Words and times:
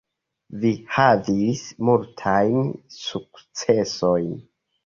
Vi 0.63 0.71
havis 0.95 1.61
multajn 1.89 2.73
sukcesojn. 3.03 4.35